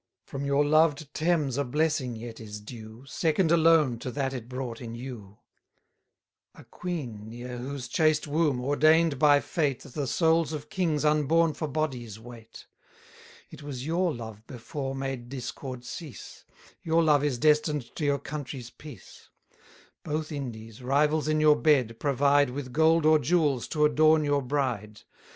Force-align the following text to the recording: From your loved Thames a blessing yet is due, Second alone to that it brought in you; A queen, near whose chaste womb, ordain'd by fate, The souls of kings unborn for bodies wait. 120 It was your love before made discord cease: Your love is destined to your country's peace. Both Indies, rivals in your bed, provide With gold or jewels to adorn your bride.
From 0.25 0.43
your 0.43 0.65
loved 0.65 1.13
Thames 1.13 1.57
a 1.59 1.63
blessing 1.63 2.15
yet 2.15 2.39
is 2.39 2.59
due, 2.59 3.05
Second 3.05 3.51
alone 3.51 3.99
to 3.99 4.09
that 4.09 4.33
it 4.33 4.49
brought 4.49 4.81
in 4.81 4.95
you; 4.95 5.37
A 6.55 6.63
queen, 6.63 7.29
near 7.29 7.59
whose 7.59 7.87
chaste 7.87 8.25
womb, 8.25 8.59
ordain'd 8.61 9.19
by 9.19 9.39
fate, 9.39 9.81
The 9.81 10.07
souls 10.07 10.53
of 10.53 10.71
kings 10.71 11.05
unborn 11.05 11.53
for 11.53 11.67
bodies 11.67 12.19
wait. 12.19 12.65
120 13.51 13.51
It 13.51 13.61
was 13.61 13.85
your 13.85 14.11
love 14.11 14.47
before 14.47 14.95
made 14.95 15.29
discord 15.29 15.85
cease: 15.85 16.45
Your 16.81 17.03
love 17.03 17.23
is 17.23 17.37
destined 17.37 17.95
to 17.95 18.03
your 18.03 18.17
country's 18.17 18.71
peace. 18.71 19.29
Both 20.03 20.31
Indies, 20.31 20.81
rivals 20.81 21.27
in 21.27 21.39
your 21.39 21.57
bed, 21.57 21.99
provide 21.99 22.49
With 22.49 22.73
gold 22.73 23.05
or 23.05 23.19
jewels 23.19 23.67
to 23.67 23.85
adorn 23.85 24.23
your 24.25 24.41
bride. 24.41 25.01